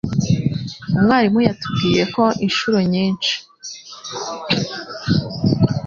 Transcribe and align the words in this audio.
Umwarimu 0.97 1.39
yatubwiye 1.47 2.03
ko 2.15 2.23
inshuro 2.45 2.77
nyinshi. 2.91 3.33